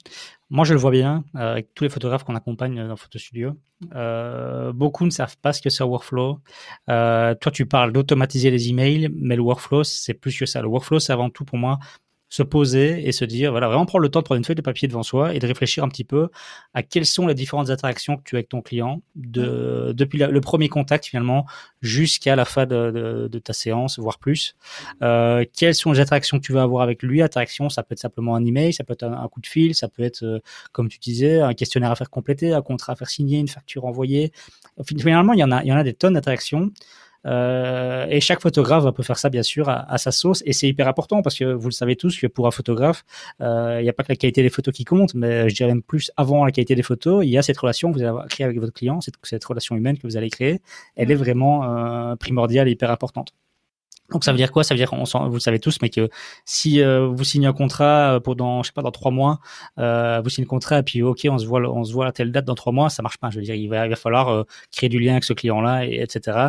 [0.50, 3.54] moi, je le vois bien euh, avec tous les photographes qu'on accompagne dans Photo Studio.
[3.94, 6.38] Euh, beaucoup ne savent pas ce que c'est un workflow.
[6.86, 10.62] Toi, tu parles d'automatiser les emails, mais le workflow, c'est plus que ça.
[10.62, 11.80] Le workflow, c'est avant tout pour moi
[12.28, 14.62] se poser et se dire, voilà, vraiment prendre le temps de prendre une feuille de
[14.62, 16.28] papier devant soi et de réfléchir un petit peu
[16.74, 20.40] à quelles sont les différentes interactions que tu as avec ton client, de, depuis le
[20.40, 21.46] premier contact finalement
[21.80, 24.56] jusqu'à la fin de, de, ta séance, voire plus.
[25.02, 27.22] Euh, quelles sont les interactions que tu vas avoir avec lui?
[27.22, 29.88] Interaction, ça peut être simplement un email, ça peut être un, coup de fil, ça
[29.88, 30.40] peut être, euh,
[30.72, 33.84] comme tu disais, un questionnaire à faire compléter, un contrat à faire signer, une facture
[33.84, 34.32] envoyée.
[34.84, 36.70] Finalement, il y en a, il y en a des tonnes d'interactions.
[37.28, 40.42] Euh, et chaque photographe va peut faire ça bien sûr à, sa sauce.
[40.46, 43.04] Et c'est hyper important parce que vous le savez tous que pour un photographe,
[43.40, 45.68] euh, il n'y a pas que la qualité des photos qui compte, mais je dirais
[45.68, 48.28] même plus avant la qualité des photos, il y a cette relation que vous allez
[48.28, 50.60] créer avec votre client, cette, cette relation humaine que vous allez créer,
[50.96, 53.34] elle est vraiment euh, primordiale et hyper importante.
[54.10, 54.64] Donc ça veut dire quoi?
[54.64, 56.08] Ça veut dire, on vous le savez tous, mais que
[56.44, 59.38] si euh, vous signez un contrat euh, pendant, je sais pas, dans trois mois,
[59.78, 62.12] euh, vous signez un contrat et puis ok, on se voit, on se voit à
[62.12, 63.28] telle date dans trois mois, ça marche pas.
[63.30, 65.84] Je veux dire, il va, il va falloir euh, créer du lien avec ce client-là,
[65.84, 66.48] et, etc.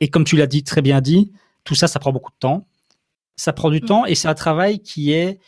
[0.00, 1.32] et comme tu l'as dit très bien dit,
[1.64, 2.66] tout ça, ça prend beaucoup de temps.
[3.36, 3.86] Ça prend du mmh.
[3.86, 5.40] temps et c'est un travail qui est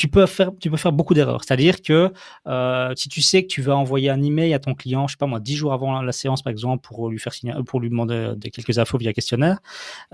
[0.00, 1.44] tu peux faire, tu peux faire beaucoup d'erreurs.
[1.44, 2.10] C'est-à-dire que
[2.46, 5.18] euh, si tu sais que tu vas envoyer un email à ton client, je sais
[5.18, 7.90] pas moi, dix jours avant la séance par exemple, pour lui faire signer, pour lui
[7.90, 9.58] demander des quelques infos via questionnaire,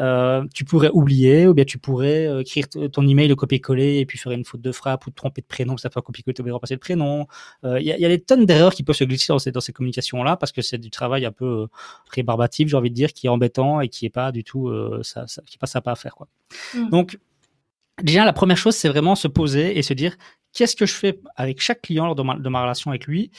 [0.01, 4.07] euh, tu pourrais oublier ou bien tu pourrais euh, écrire ton email, le copier-coller et
[4.07, 6.35] puis faire une faute de frappe ou te tromper de prénom, que ça fait copier-coller,
[6.35, 7.29] tu repasser le prénom.
[7.62, 9.61] Il y, a, y, a, des tonnes d'erreurs qui peuvent se glisser dans ces, dans
[9.61, 11.68] ces communications-là parce que c'est du travail un peu
[12.11, 14.68] rébarbatif, j'ai envie de dire, qui est embêtant et qui est pas du tout,
[15.03, 16.27] ça, ça, qui est pas sympa à faire quoi.
[16.75, 16.88] Mmh.
[16.90, 17.18] Donc
[18.03, 20.17] Déjà, la première chose, c'est vraiment se poser et se dire
[20.53, 23.31] qu'est-ce que je fais avec chaque client lors de ma, relation avec lui?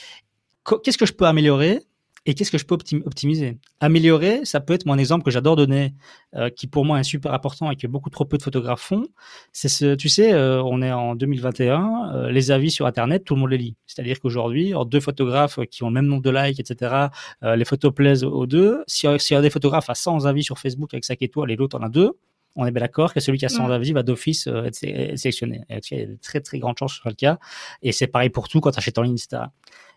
[0.84, 1.82] Qu'est-ce que je peux améliorer
[2.26, 3.58] et qu'est-ce que je peux optimiser?
[3.80, 5.94] Améliorer, ça peut être mon exemple que j'adore donner,
[6.36, 9.06] euh, qui pour moi est super important et que beaucoup trop peu de photographes font.
[9.54, 13.36] C'est ce, tu sais, euh, on est en 2021, euh, les avis sur Internet, tout
[13.36, 13.76] le monde les lit.
[13.86, 17.08] C'est-à-dire qu'aujourd'hui, deux photographes qui ont le même nombre de likes, etc.,
[17.44, 18.84] les photos plaisent aux deux.
[18.88, 21.56] Si, si y a des photographes à 100 avis sur Facebook avec 5 étoiles et
[21.56, 22.12] l'autre en a deux,
[22.58, 25.62] on est bien d'accord que celui qui a 100 avis va d'office euh, être sélectionné.
[25.70, 27.38] il y a de très très grandes chances que ce soit le cas.
[27.84, 29.44] Et c'est pareil pour tout quand tu achètes en ligne, etc.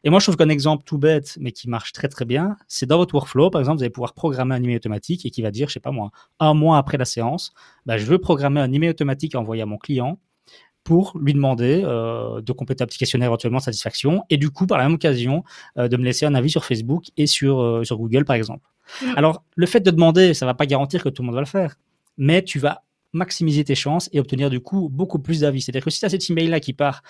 [0.04, 2.86] Et moi, je trouve qu'un exemple tout bête, mais qui marche très très bien, c'est
[2.86, 5.50] dans votre workflow, par exemple, vous allez pouvoir programmer un email automatique et qui va
[5.50, 7.52] dire, je sais pas moi, un mois après la séance,
[7.86, 10.18] bah, je veux programmer un email automatique envoyé à mon client
[10.84, 14.66] pour lui demander euh, de compléter un petit questionnaire éventuellement de satisfaction et du coup,
[14.66, 15.44] par la même occasion,
[15.76, 18.66] euh, de me laisser un avis sur Facebook et sur, euh, sur Google, par exemple.
[19.02, 19.06] Mm.
[19.16, 21.46] Alors, le fait de demander, ça va pas garantir que tout le monde va le
[21.46, 21.76] faire,
[22.20, 25.62] mais tu vas maximiser tes chances et obtenir du coup beaucoup plus d'avis.
[25.62, 27.02] C'est-à-dire que si tu as cet email-là qui part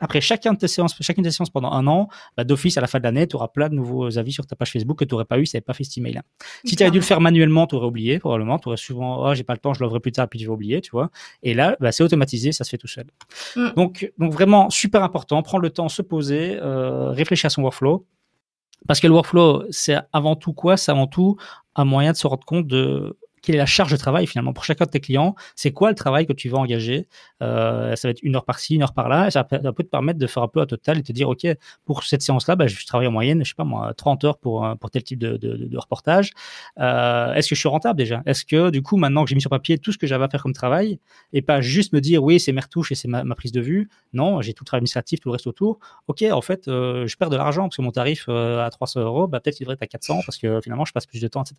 [0.00, 3.04] après chacun de tes séances, chacune pendant un an, bah, d'office à la fin de
[3.04, 5.38] l'année, tu auras plein de nouveaux avis sur ta page Facebook que tu n'aurais pas
[5.40, 6.22] eu si tu n'avais pas fait cet email-là.
[6.64, 8.60] Si tu avais dû le faire manuellement, tu aurais oublié probablement.
[8.60, 10.52] Tu aurais souvent, oh, j'ai pas le temps, je l'ouvrirai plus tard, puis je vais
[10.52, 11.10] oublier, tu vois.
[11.42, 13.06] Et là, bah, c'est automatisé, ça se fait tout seul.
[13.56, 13.68] Mm.
[13.74, 18.06] Donc, donc vraiment super important, prendre le temps, se poser, euh, réfléchir à son workflow.
[18.86, 20.76] Parce que le workflow, c'est avant tout quoi?
[20.76, 21.36] C'est avant tout
[21.74, 24.64] un moyen de se rendre compte de quelle est la charge de travail finalement pour
[24.64, 25.34] chacun de tes clients?
[25.54, 27.08] C'est quoi le travail que tu vas engager?
[27.42, 29.30] Euh, Ça va être une heure par-ci, une heure par-là.
[29.30, 31.46] Ça, peut te permettre de faire un peu un total et te dire, OK,
[31.84, 34.66] pour cette séance-là, bah, je travaille en moyenne, je sais pas moi, 30 heures pour,
[34.80, 36.32] pour tel type de, de, de reportage.
[36.80, 38.22] Euh, Est-ce que je suis rentable déjà?
[38.26, 40.28] Est-ce que du coup, maintenant que j'ai mis sur papier tout ce que j'avais à
[40.28, 40.98] faire comme travail
[41.32, 43.60] et pas juste me dire, oui, c'est mes retouches et c'est ma, ma, prise de
[43.60, 43.88] vue?
[44.12, 45.78] Non, j'ai tout le travail administratif, tout le reste autour.
[46.08, 49.00] OK, en fait, euh, je perds de l'argent parce que mon tarif euh, à 300
[49.00, 51.28] euros, bah, peut-être il devrait être à 400 parce que finalement, je passe plus de
[51.28, 51.56] temps, etc.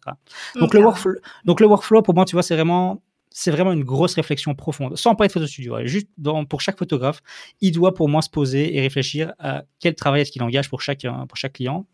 [0.55, 1.13] Donc, le workflow,
[1.45, 3.01] donc le workflow, pour moi, tu vois, c'est vraiment
[3.37, 5.85] c'est vraiment une grosse réflexion profonde, sans pas être photo studio.
[5.85, 7.21] Juste dans, pour chaque photographe,
[7.59, 10.81] il doit pour moi se poser et réfléchir à quel travail est-ce qu'il engage pour
[10.81, 11.85] chaque, pour chaque client.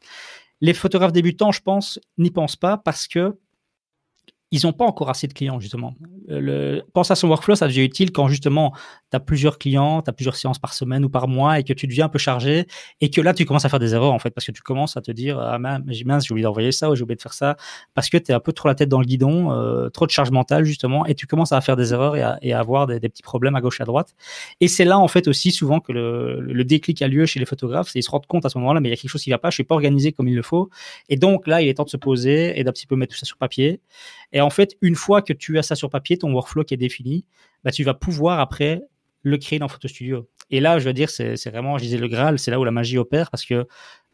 [0.62, 3.36] Les photographes débutants, je pense, n'y pensent pas parce que
[4.52, 5.96] ils n'ont pas encore assez de clients, justement.
[6.28, 8.74] Le, pense à son workflow, ça devient utile quand, justement,
[9.10, 11.72] tu as plusieurs clients, tu as plusieurs séances par semaine ou par mois et que
[11.72, 12.68] tu deviens un peu chargé
[13.00, 14.98] et que là, tu commences à faire des erreurs, en fait, parce que tu commences
[14.98, 17.56] à te dire, ah mince, j'ai oublié d'envoyer ça ou j'ai oublié de faire ça,
[17.94, 20.12] parce que tu es un peu trop la tête dans le guidon, euh, trop de
[20.12, 23.24] charge mentale, justement, et tu commences à faire des erreurs et à, avoir des, petits
[23.24, 24.16] problèmes à gauche à droite.
[24.60, 27.90] Et c'est là, en fait, aussi, souvent, que le, déclic a lieu chez les photographes,
[27.90, 29.30] c'est ils se rendent compte à ce moment-là, mais il y a quelque chose qui
[29.30, 30.70] va pas, je suis pas organisé comme il le faut.
[31.10, 33.20] Et donc, là, il est temps de se poser et d'un petit peu mettre tout
[33.20, 33.82] ça sur papier.
[34.42, 37.26] En fait, une fois que tu as ça sur papier, ton workflow qui est défini,
[37.64, 38.82] bah, tu vas pouvoir après
[39.24, 40.28] le créer dans Photo Studio.
[40.50, 42.72] Et là, je veux dire, c'est vraiment, je disais le Graal, c'est là où la
[42.72, 43.68] magie opère parce que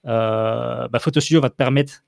[0.05, 2.03] euh, bah, Photo Studio va te permettre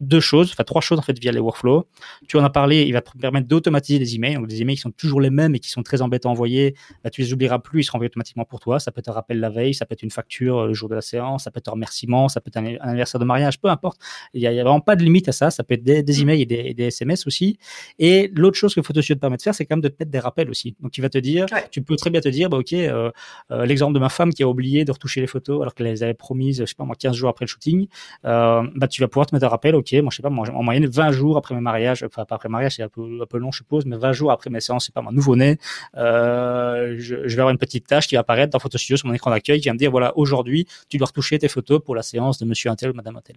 [0.00, 1.86] deux choses, enfin trois choses en fait via les workflows.
[2.28, 4.82] Tu en as parlé, il va te permettre d'automatiser des emails, donc des emails qui
[4.82, 6.74] sont toujours les mêmes et qui sont très embêtants à envoyer.
[7.02, 8.78] Bah, tu les oublieras plus, ils seront envoyés automatiquement pour toi.
[8.78, 10.88] Ça peut être un rappel la veille, ça peut être une facture euh, le jour
[10.88, 13.60] de la séance, ça peut être un remerciement, ça peut être un, anniversaire de mariage,
[13.60, 13.98] peu importe.
[14.34, 15.50] Il n'y a, vraiment pas de limite à ça.
[15.50, 17.58] Ça peut être des, des emails et des, des, SMS aussi.
[17.98, 20.10] Et l'autre chose que Photoshop te permet de faire, c'est quand même de te mettre
[20.10, 20.76] des rappels aussi.
[20.80, 23.10] Donc tu vas te dire, tu peux très bien te dire, bah ok, euh,
[23.50, 26.02] euh, l'exemple de ma femme qui a oublié de retoucher les photos alors qu'elle les
[26.02, 27.86] avait promises, je sais pas moi, 15 jours après le shooting,
[28.24, 30.46] euh, bah tu vas pouvoir te mettre un rappel, ok, moi je sais pas, moi
[30.50, 33.58] moyenne 20 jours après mes mariages, enfin pas après mariage, c'est un peu, long je
[33.58, 35.58] suppose, mais 20 jours après mes séances, c'est pas mon nouveau-né,
[35.96, 39.06] euh, je, je, vais avoir une petite tâche qui va apparaître dans Photo Studio sur
[39.08, 41.94] mon écran d'accueil qui va me dire voilà, aujourd'hui, tu dois retoucher tes photos pour
[41.94, 43.36] la séance de monsieur Intel ou madame Intel.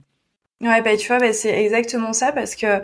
[0.61, 2.81] Ouais, bah, tu vois, bah, c'est exactement ça parce que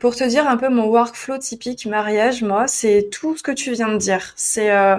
[0.00, 3.72] pour te dire un peu mon workflow typique mariage, moi, c'est tout ce que tu
[3.74, 4.32] viens de dire.
[4.34, 4.96] C'est euh,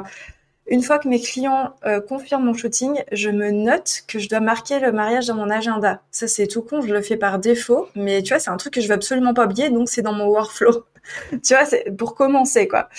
[0.67, 4.39] une fois que mes clients euh, confirment mon shooting, je me note que je dois
[4.39, 6.02] marquer le mariage dans mon agenda.
[6.12, 8.73] Ça, c'est tout con, je le fais par défaut, mais tu vois, c'est un truc
[8.73, 10.86] que je veux absolument pas oublier, donc c'est dans mon workflow.
[11.43, 12.89] tu vois, c'est pour commencer, quoi.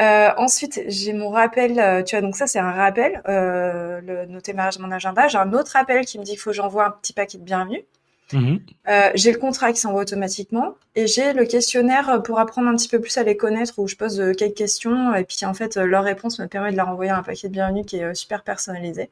[0.00, 4.26] Euh, ensuite, j'ai mon rappel, euh, tu vois, donc ça, c'est un rappel, euh, le
[4.26, 5.28] noter mariage dans mon agenda.
[5.28, 7.44] J'ai un autre appel qui me dit qu'il faut que j'envoie un petit paquet de
[7.44, 7.84] bienvenue.
[8.32, 8.60] Mhm.
[8.88, 12.88] Euh, j'ai le contrat qui s'envoie automatiquement et j'ai le questionnaire pour apprendre un petit
[12.88, 15.76] peu plus à les connaître où je pose euh, quelques questions et puis en fait
[15.76, 18.42] euh, leur réponse me permet de leur envoyer un paquet de bienvenue qui est super
[18.42, 19.08] personnalisé.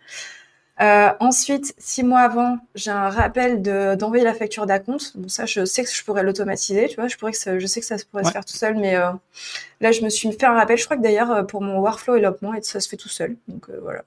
[0.79, 5.13] Euh, ensuite, six mois avant, j'ai un rappel d'envoyer la facture d'acompte.
[5.17, 7.09] Bon, ça, je sais que je pourrais l'automatiser, tu vois.
[7.09, 9.11] Je pourrais que ça, je sais que ça pourrait se faire tout seul, mais euh,
[9.81, 10.77] là, je me suis fait un rappel.
[10.77, 13.37] Je crois que d'ailleurs, pour mon workflow développement, ça se fait tout seul.
[13.49, 14.05] Donc voilà.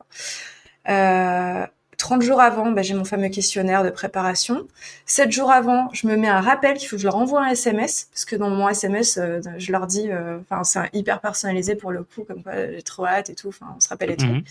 [1.99, 4.65] 30 jours avant, bah, j'ai mon fameux questionnaire de préparation.
[5.05, 7.49] 7 jours avant, je me mets un rappel qu'il faut que je leur envoie un
[7.49, 11.75] SMS, parce que dans mon SMS, euh, je leur dis, euh, enfin, c'est hyper personnalisé
[11.75, 14.17] pour le coup, comme quoi j'ai trop hâte et tout, enfin, on se rappelle et
[14.17, 14.25] tout.
[14.25, 14.43] Mhm.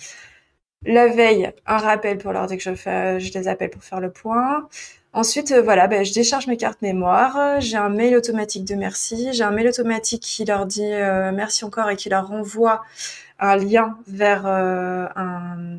[0.87, 4.01] La veille, un rappel pour leur dire que je, fais, je les appelle pour faire
[4.01, 4.69] le point.
[5.15, 7.63] Ensuite, euh, voilà, bah, je décharge mes cartes mémoire.
[7.63, 9.33] J'ai un mail automatique de merci.
[9.33, 10.91] J'ai un mail automatique qui leur dit
[11.33, 12.83] merci encore et qui leur renvoie
[13.41, 15.79] un lien vers un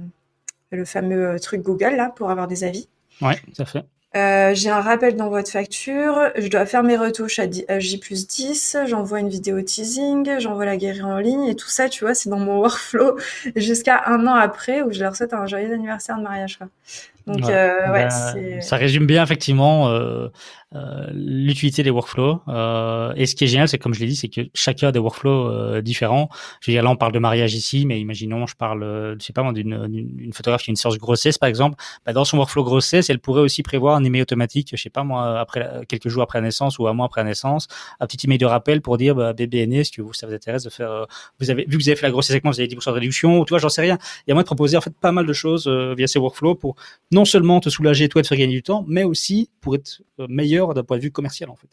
[0.71, 2.88] le fameux euh, truc Google là pour avoir des avis.
[3.21, 3.86] Ouais, ça fait.
[4.15, 8.27] Euh, j'ai un rappel d'envoi de facture, je dois faire mes retouches à, J plus
[8.27, 12.15] 10, j'envoie une vidéo teasing, j'envoie la guérir en ligne et tout ça, tu vois,
[12.15, 13.19] c'est dans mon workflow
[13.55, 16.58] jusqu'à un an après où je leur souhaite un joyeux anniversaire de mariage.
[16.58, 16.69] Quoi.
[17.27, 20.29] Donc, ouais, euh, ouais ben, ça résume bien effectivement euh,
[21.13, 22.41] l'utilité des workflows.
[23.15, 24.99] et ce qui est génial, c'est comme je l'ai dit, c'est que chacun a des
[24.99, 26.29] workflows différents.
[26.62, 29.34] Je veux dire, là, on parle de mariage ici, mais imaginons, je parle, je sais
[29.34, 31.75] pas, d'une photographe qui a une séance grossesse, par exemple.
[32.05, 35.03] Bah, dans son workflow grossesse, elle pourrait aussi prévoir un email automatique, je sais pas
[35.03, 37.67] moi, après quelques jours après la naissance ou un mois après la naissance,
[37.99, 40.27] un petit email de rappel pour dire bah, bébé est né, est-ce que vous, ça
[40.27, 41.08] vous intéresse de faire,
[41.39, 42.91] vous avez vu que vous avez fait la grossesse avec moi, vous avez 10% de
[42.91, 43.97] réduction, ou tu vois, j'en sais rien.
[44.27, 46.55] Il y a moyen de proposer en fait pas mal de choses via ces workflows
[46.55, 46.75] pour
[47.12, 50.27] non seulement te soulager toi de faire gagner du temps, mais aussi pour être euh,
[50.67, 51.67] d'un point de vue commercial en fait.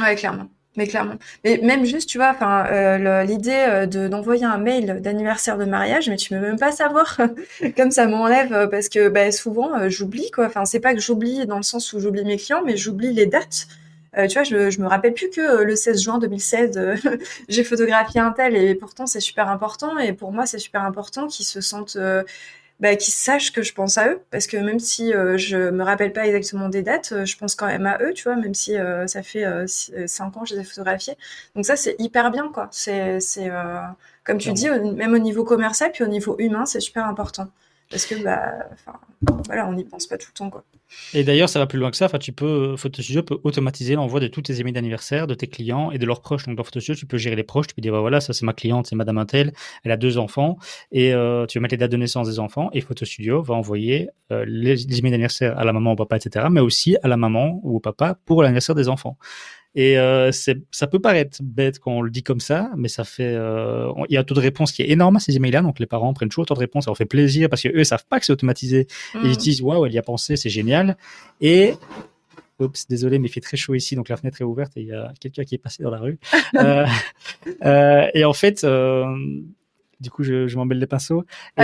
[0.00, 0.48] Ouais, clairement.
[0.76, 1.16] Mais clairement.
[1.44, 5.64] Mais même juste, tu vois, enfin, euh, l'idée euh, de d'envoyer un mail d'anniversaire de
[5.64, 7.18] mariage, mais tu peux même pas savoir.
[7.76, 10.46] Comme ça m'enlève parce que bah, souvent j'oublie quoi.
[10.46, 13.26] Enfin, c'est pas que j'oublie dans le sens où j'oublie mes clients, mais j'oublie les
[13.26, 13.66] dates.
[14.16, 16.80] tu vois, je, je me rappelle plus que le 16 juin 2016,
[17.48, 21.26] j'ai photographié un tel et pourtant c'est super important et pour moi c'est super important
[21.26, 21.98] qu'ils se sentent
[22.80, 25.82] bah, qu'ils sachent que je pense à eux, parce que même si euh, je me
[25.82, 28.54] rappelle pas exactement des dates, euh, je pense quand même à eux, tu vois, même
[28.54, 29.44] si euh, ça fait
[30.06, 31.16] cinq ans que je les ai photographiés.
[31.56, 32.68] Donc ça, c'est hyper bien, quoi.
[32.70, 33.50] C'est, c'est
[34.24, 37.48] comme tu dis, même au niveau commercial, puis au niveau humain, c'est super important
[37.90, 38.68] parce que bah,
[39.46, 40.64] voilà, on n'y pense pas tout le temps quoi.
[41.12, 42.06] Et d'ailleurs, ça va plus loin que ça.
[42.06, 45.90] Enfin, tu peux Photostudio peut automatiser l'envoi de tous tes emails d'anniversaire de tes clients
[45.90, 46.46] et de leurs proches.
[46.46, 47.66] Donc dans Photostudio, tu peux gérer les proches.
[47.66, 49.52] Tu peux dire bah, voilà, ça c'est ma cliente, c'est Madame Intel,
[49.84, 50.58] elle a deux enfants
[50.92, 54.08] et euh, tu vas mettre les dates de naissance des enfants et Photostudio va envoyer
[54.32, 56.46] euh, les, les d'anniversaire à la maman, au papa, etc.
[56.50, 59.18] Mais aussi à la maman ou au papa pour l'anniversaire des enfants.
[59.78, 63.32] Et euh, ça peut paraître bête quand on le dit comme ça, mais ça fait.
[63.32, 65.78] Euh, il y a un taux de réponse qui est énorme à ces emails-là, donc
[65.78, 68.04] les parents prennent toujours autant de réponses, ça leur fait plaisir parce qu'eux, ils savent
[68.04, 68.88] pas que c'est automatisé.
[69.14, 69.36] Et ils mm.
[69.36, 70.96] disent waouh, elle y a pensé, c'est génial.
[71.40, 71.74] Et
[72.58, 74.88] Oups, désolé, mais il fait très chaud ici, donc la fenêtre est ouverte et il
[74.88, 76.18] y a quelqu'un qui est passé dans la rue.
[77.64, 78.66] euh, et en fait,
[80.00, 81.24] du coup, je, je m'embelle les pinceaux.
[81.56, 81.62] Et,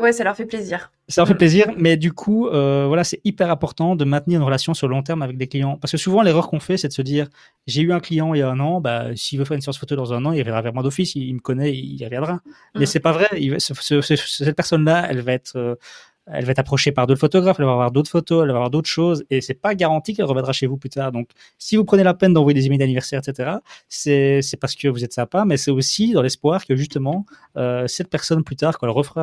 [0.00, 0.90] ouais, ça leur fait plaisir.
[1.06, 4.72] Ça fait plaisir, mais du coup, euh, voilà, c'est hyper important de maintenir une relation
[4.72, 5.76] sur le long terme avec des clients.
[5.76, 7.28] Parce que souvent, l'erreur qu'on fait, c'est de se dire,
[7.66, 9.76] j'ai eu un client il y a un an, bah, s'il veut faire une séance
[9.76, 12.40] photo dans un an, il reviendra vers moi d'office, il, me connaît, il reviendra.
[12.74, 12.86] Mais mm.
[12.86, 13.28] c'est pas vrai.
[13.38, 15.74] Il, cette personne-là, elle va être euh,
[16.26, 18.70] elle va être approchée par d'autres photographes, elle va avoir d'autres photos, elle va avoir
[18.70, 21.12] d'autres choses, et c'est pas garanti qu'elle reviendra chez vous plus tard.
[21.12, 23.58] Donc, si vous prenez la peine d'envoyer des emails d'anniversaire, etc.,
[23.88, 27.86] c'est c'est parce que vous êtes sympa, mais c'est aussi dans l'espoir que justement euh,
[27.86, 29.22] cette personne plus tard, quand elle refera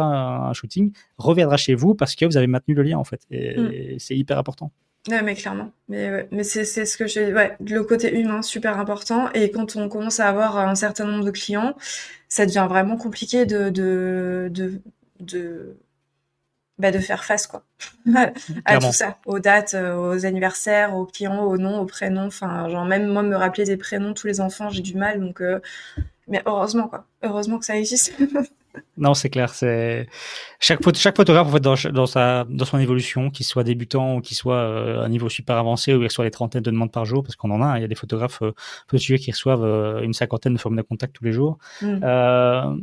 [0.50, 3.58] un, shooting, reviendra chez vous parce que vous avez maintenu le lien en fait, et,
[3.58, 4.00] mm.
[4.00, 4.72] c'est hyper important.
[5.10, 5.72] Ouais, mais clairement.
[5.90, 7.34] Mais, mais c'est, c'est ce que j'ai.
[7.34, 9.32] Ouais, le côté humain, super important.
[9.34, 11.76] Et quand on commence à avoir un certain nombre de clients,
[12.28, 14.80] ça devient vraiment compliqué de, de, de,
[15.20, 15.76] de
[16.82, 17.64] bah, de faire face quoi
[18.66, 22.26] à tout ça, aux dates, euh, aux anniversaires, aux clients, aux noms, aux prénoms.
[22.26, 25.20] Enfin, genre même moi me rappeler des prénoms tous les enfants, j'ai du mal.
[25.20, 25.60] Donc, euh,
[26.28, 28.14] mais heureusement quoi, heureusement que ça existe.
[28.98, 29.54] non, c'est clair.
[29.54, 30.08] C'est
[30.60, 34.22] chaque chaque photographe en fait dans, dans sa dans son évolution, qu'il soit débutant ou
[34.22, 36.92] qu'il soit euh, à un niveau super avancé ou il reçoit les trentaines de demandes
[36.92, 37.66] par jour, parce qu'on en a.
[37.66, 41.16] Hein, il y a des photographes euh, qui reçoivent une cinquantaine de formes de contact
[41.16, 41.60] tous les jours.
[41.84, 42.82] Mm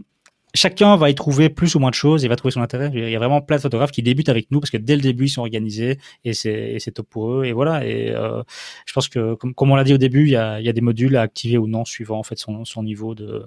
[0.55, 2.91] chacun va y trouver plus ou moins de choses et va trouver son intérêt.
[2.93, 5.03] Il y a vraiment plein de photographes qui débutent avec nous parce que dès le
[5.03, 7.85] début ils sont organisés et c'est top pour eux et voilà.
[7.87, 8.43] Et euh,
[8.87, 11.23] je pense que comme, on l'a dit au début, il y a, des modules à
[11.23, 13.45] activer ou non suivant en fait son, niveau de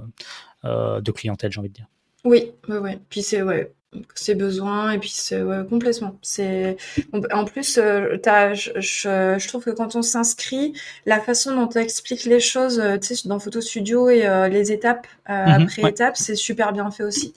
[0.66, 1.88] euh, de clientèle, j'ai envie de dire.
[2.24, 2.92] Oui, oui, oui.
[3.10, 3.42] Puis c'est
[4.16, 6.18] ses besoins et puis c'est ouais, complètement.
[6.22, 6.78] C'est
[7.32, 8.18] en plus euh,
[8.54, 10.74] je, je, trouve que quand on s'inscrit
[11.06, 14.48] la façon dont tu expliques les choses euh, tu sais dans Photo Studio et euh,
[14.48, 17.34] les étapes mhm, après étapes c'est super bien fait aussi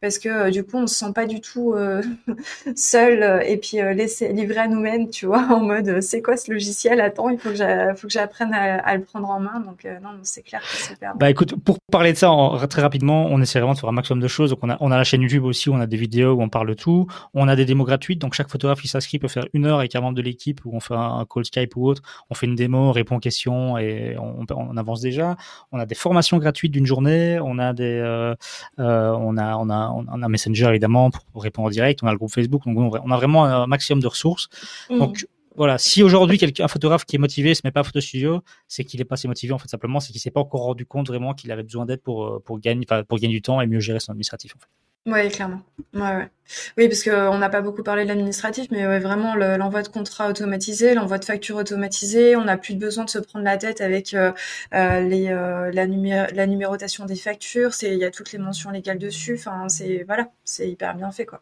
[0.00, 2.02] parce que euh, du coup on se sent pas du tout euh,
[2.76, 6.50] seul euh, et puis laisser livrer à nous-mêmes tu vois en mode c'est quoi ce
[6.50, 7.00] logiciel?
[7.00, 9.60] Attends il faut que j'apprenne à, le prendre en main.
[9.60, 11.14] Donc non c'est clair c'est super.
[11.16, 12.30] Bah écoute pour parler de ça
[12.68, 14.50] très rapidement on essaie vraiment de faire un maximum de choses.
[14.50, 16.48] Donc on a on a la chaîne YouTube aussi on a des vidéos où on
[16.48, 17.06] parle de tout.
[17.34, 18.20] On a des démos gratuites.
[18.20, 20.74] Donc chaque photographe qui s'inscrit peut faire une heure avec un membre de l'équipe où
[20.74, 22.02] on fait un call Skype ou autre.
[22.30, 25.36] On fait une démo on répond aux questions et on, on avance déjà.
[25.72, 27.38] On a des formations gratuites d'une journée.
[27.40, 28.34] On a des
[28.78, 32.18] on a on a on a Messenger évidemment pour, répondre en direct, on a le
[32.18, 34.48] groupe Facebook, donc on a vraiment un maximum de ressources.
[34.88, 34.98] Mmh.
[34.98, 35.26] Donc
[35.56, 38.42] voilà, si aujourd'hui quelqu'un, un photographe qui est motivé se met pas à photo studio,
[38.68, 40.86] c'est qu'il est pas assez motivé en fait simplement, c'est qu'il s'est pas encore rendu
[40.86, 43.66] compte vraiment qu'il avait besoin d'aide pour euh, pour gagner pour gagner du temps et
[43.66, 44.68] mieux gérer son administratif en fait.
[45.06, 45.62] Oui, clairement.
[45.94, 46.28] Ouais, ouais.
[46.76, 50.28] Oui, parce qu'on n'a pas beaucoup parlé de l'administratif, mais ouais, vraiment l'envoi de contrats
[50.28, 54.12] automatisés, l'envoi de factures automatisées, on n'a plus besoin de se prendre la tête avec
[54.14, 54.32] euh,
[54.74, 57.72] euh euh, la, numérotation des factures.
[57.72, 59.40] C'est il y a toutes les mentions légales dessus.
[59.68, 61.40] C'est voilà, c'est hyper bien fait quoi.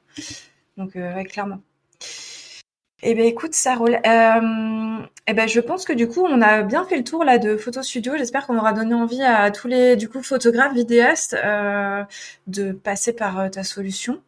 [0.77, 1.61] Donc ouais, clairement.
[3.03, 3.95] Eh ben écoute, ça roule.
[3.95, 7.39] Euh, eh ben je pense que du coup on a bien fait le tour là
[7.39, 8.15] de Photo Studio.
[8.17, 12.03] J'espère qu'on aura donné envie à tous les du coup photographes, vidéastes euh,
[12.49, 14.21] de passer par euh, ta solution.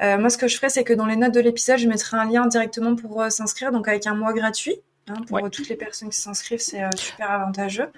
[0.00, 2.24] Moi ce que je ferai c'est que dans les notes de l'épisode je mettrai un
[2.24, 4.76] lien directement pour s'inscrire donc avec un mois gratuit.
[5.08, 7.90] Hein, pour toutes les personnes qui s'inscrivent, c'est super avantageux.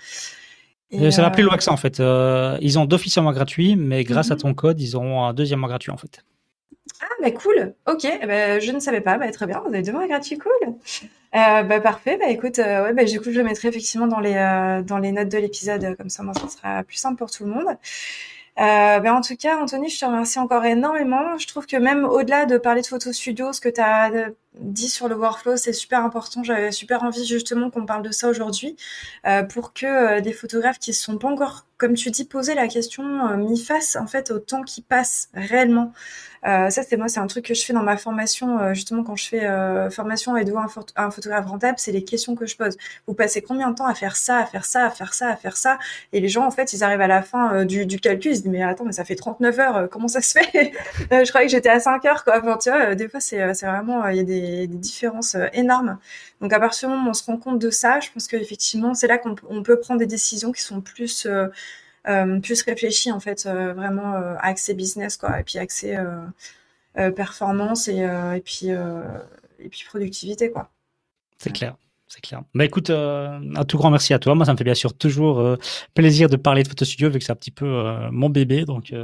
[0.90, 2.02] Et ça va plus loin que ça en fait.
[2.60, 4.40] ils ont d'office un mois gratuit, mais grâce à mhm.
[4.40, 6.24] ton code, ils auront un deuxième mois gratuit en fait.
[7.00, 7.74] Ah, bah cool.
[7.86, 9.18] Ok, eh ben, je ne savais pas.
[9.18, 10.52] Bah, très bien, vous avez deux mois gratuits, cool.
[11.34, 12.16] Euh, bah, parfait.
[12.18, 14.98] Bah, écoute, euh, ouais, bah, du coup, je le mettrai effectivement dans les, euh, dans
[14.98, 15.96] les notes de l'épisode.
[15.96, 17.76] Comme ça, moi, ça sera plus simple pour tout le monde.
[18.58, 21.36] Euh, ben en tout cas, Anthony, je te remercie encore énormément.
[21.38, 24.10] Je trouve que même au-delà de parler de photo studio, ce que tu as
[24.60, 26.42] dit sur le workflow, c'est super important.
[26.42, 28.76] J'avais super envie justement qu'on parle de ça aujourd'hui
[29.26, 32.54] euh, pour que euh, des photographes qui ne sont pas encore, comme tu dis, posé
[32.54, 35.92] la question, euh, m'y fassent en fait au temps qui passe réellement.
[36.46, 39.16] Euh, ça, c'est moi, c'est un truc que je fais dans ma formation, justement, quand
[39.16, 40.66] je fais formation et un,
[40.96, 42.76] un photographe rentable, c'est les questions que je pose.
[43.08, 45.36] Vous passez combien de temps à faire ça, à faire ça, à faire ça, à
[45.36, 45.78] faire ça?
[46.12, 48.42] Et les gens, en fait, ils arrivent à la fin du, du, calcul, ils se
[48.42, 50.72] disent, mais attends, mais ça fait 39 heures, comment ça se fait?
[51.10, 52.38] Je croyais que j'étais à 5 heures, quoi.
[52.38, 55.98] Enfin, tu vois, des fois, c'est vraiment, il y a des, des différences énormes.
[56.40, 58.94] Donc, à partir du moment où on se rend compte de ça, je pense qu'effectivement,
[58.94, 61.26] c'est là qu'on peut prendre des décisions qui sont plus
[62.08, 65.96] euh, plus réfléchi en fait, euh, vraiment euh, accès business quoi, et puis accès
[67.14, 70.70] performance et, et puis et puis productivité quoi.
[71.38, 71.76] C'est clair
[72.08, 72.42] c'est clair.
[72.54, 74.36] Bah écoute, euh, un tout grand merci à toi.
[74.36, 75.56] Moi, ça me fait bien sûr toujours euh,
[75.92, 78.64] plaisir de parler de Photo Studio vu que c'est un petit peu euh, mon bébé.
[78.64, 78.94] Donc,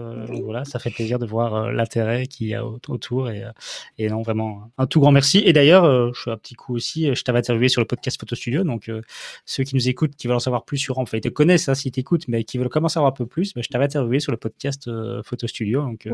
[0.45, 3.29] voilà, ça fait plaisir de voir l'intérêt qu'il y a autour.
[3.29, 3.43] Et,
[3.99, 5.43] et, non, vraiment, un tout grand merci.
[5.45, 7.12] Et d'ailleurs, je fais un petit coup aussi.
[7.12, 8.62] Je t'avais interviewé sur le podcast Photo Studio.
[8.62, 8.88] Donc,
[9.47, 11.75] ceux qui nous écoutent, qui veulent en savoir plus sur, enfin, ils te connaissent hein,
[11.75, 14.21] s'ils t'écoutent, mais qui veulent commencer à savoir un peu plus, bah, je t'avais interviewé
[14.21, 14.88] sur le podcast
[15.25, 15.83] Photo Studio.
[15.83, 16.09] Donc,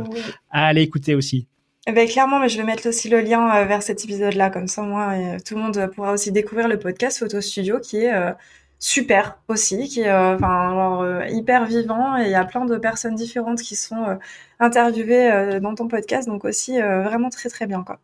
[0.51, 1.46] allez écouter aussi.
[1.88, 4.68] Eh ben, clairement, mais je vais mettre aussi le lien euh, vers cet épisode-là, comme
[4.68, 8.12] ça, moi, euh, tout le monde pourra aussi découvrir le podcast Photo Studio, qui est
[8.12, 8.31] euh,
[8.79, 13.62] super aussi, qui est enfin hyper vivant, et il y a plein de personnes différentes
[13.62, 14.18] qui sont
[14.61, 17.98] interviewées dans ton podcast, donc aussi vraiment très très bien, quoi.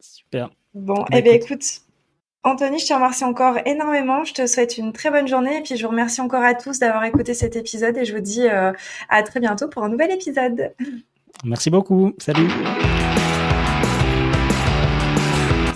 [0.00, 0.50] Super.
[0.72, 1.82] Bon, bah, eh ben écoute,
[2.44, 4.24] Anthony, je te remercie encore énormément.
[4.24, 6.78] Je te souhaite une très bonne journée et puis je vous remercie encore à tous
[6.78, 10.72] d'avoir écouté cet épisode et je vous dis à très bientôt pour un nouvel épisode.
[11.44, 12.14] Merci beaucoup.
[12.18, 12.48] Salut.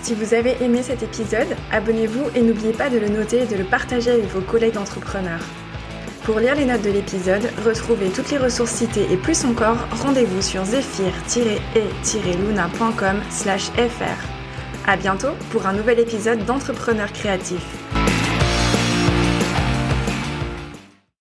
[0.02, 3.56] Si vous avez aimé cet épisode, abonnez-vous et n'oubliez pas de le noter et de
[3.56, 5.44] le partager avec vos collègues d'entrepreneurs.
[6.24, 10.42] Pour lire les notes de l'épisode, retrouvez toutes les ressources citées et plus encore, rendez-vous
[10.42, 14.28] sur zephyr-e-luna.com fr.
[14.86, 18.07] À bientôt pour un nouvel épisode d'Entrepreneurs créatifs.